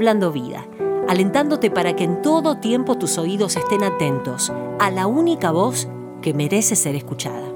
[0.00, 0.66] Hablando Vida,
[1.08, 5.88] alentándote para que en todo tiempo tus oídos estén atentos a la única voz
[6.22, 7.46] que merece ser escuchada.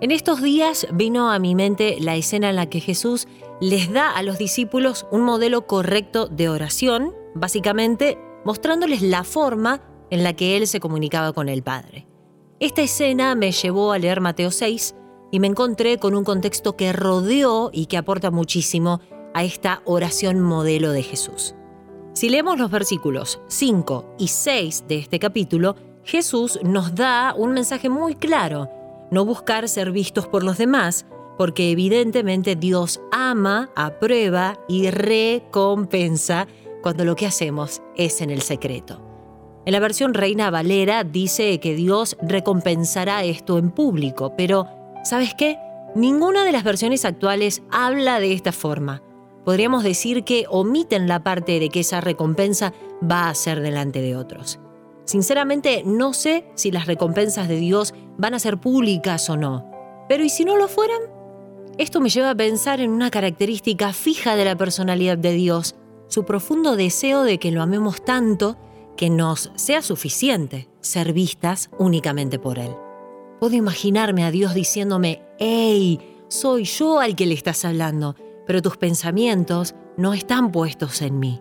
[0.00, 3.28] En estos días vino a mi mente la escena en la que Jesús
[3.60, 10.24] les da a los discípulos un modelo correcto de oración, básicamente mostrándoles la forma en
[10.24, 12.08] la que Él se comunicaba con el Padre.
[12.58, 14.96] Esta escena me llevó a leer Mateo 6
[15.30, 19.00] y me encontré con un contexto que rodeó y que aporta muchísimo
[19.34, 21.54] a esta oración modelo de Jesús.
[22.12, 27.88] Si leemos los versículos 5 y 6 de este capítulo, Jesús nos da un mensaje
[27.88, 28.68] muy claro
[29.10, 36.46] no buscar ser vistos por los demás, porque evidentemente Dios ama, aprueba y recompensa
[36.82, 39.00] cuando lo que hacemos es en el secreto.
[39.66, 44.66] En la versión Reina Valera dice que Dios recompensará esto en público, pero
[45.04, 45.58] ¿sabes qué?
[45.94, 49.02] Ninguna de las versiones actuales habla de esta forma.
[49.44, 54.16] Podríamos decir que omiten la parte de que esa recompensa va a ser delante de
[54.16, 54.60] otros.
[55.04, 59.68] Sinceramente, no sé si las recompensas de Dios van a ser públicas o no.
[60.08, 61.00] Pero ¿y si no lo fueran?
[61.78, 65.74] Esto me lleva a pensar en una característica fija de la personalidad de Dios,
[66.08, 68.56] su profundo deseo de que lo amemos tanto
[68.96, 72.74] que nos sea suficiente ser vistas únicamente por Él.
[73.40, 78.14] Puedo imaginarme a Dios diciéndome, hey, soy yo al que le estás hablando,
[78.50, 81.40] pero tus pensamientos no están puestos en mí.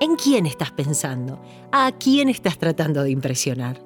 [0.00, 1.38] ¿En quién estás pensando?
[1.70, 3.82] ¿A quién estás tratando de impresionar?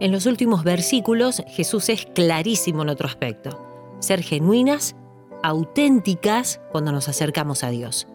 [0.00, 3.64] En los últimos versículos Jesús es clarísimo en otro aspecto.
[4.00, 4.96] Ser genuinas,
[5.44, 8.08] auténticas cuando nos acercamos a Dios.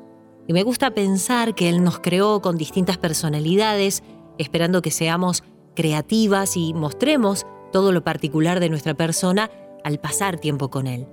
[0.45, 4.03] Y me gusta pensar que Él nos creó con distintas personalidades,
[4.38, 5.41] esperando que seamos
[5.73, 9.50] creativas y mostremos todo lo particular de nuestra persona
[9.86, 11.08] al pasar tiempo con Él.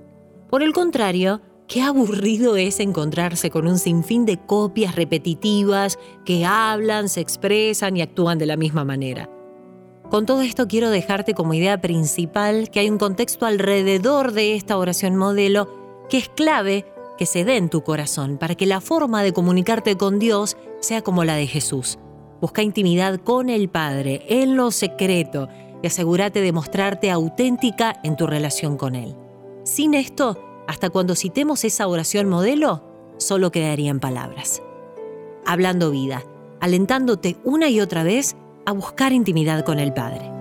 [0.49, 1.39] Por el contrario,
[1.71, 8.01] Qué aburrido es encontrarse con un sinfín de copias repetitivas que hablan, se expresan y
[8.01, 9.29] actúan de la misma manera.
[10.09, 14.77] Con todo esto quiero dejarte como idea principal que hay un contexto alrededor de esta
[14.77, 16.85] oración modelo que es clave
[17.17, 21.01] que se dé en tu corazón para que la forma de comunicarte con Dios sea
[21.01, 21.99] como la de Jesús.
[22.41, 25.47] Busca intimidad con el Padre en lo secreto
[25.81, 29.15] y asegúrate de mostrarte auténtica en tu relación con Él.
[29.63, 32.81] Sin esto, hasta cuando citemos esa oración modelo,
[33.17, 34.63] solo quedarían palabras.
[35.45, 36.23] Hablando vida,
[36.61, 40.40] alentándote una y otra vez a buscar intimidad con el Padre.